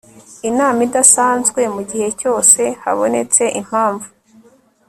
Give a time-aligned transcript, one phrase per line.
[0.49, 4.07] inama idasanzwe mu gihe cyose habonetse impamvu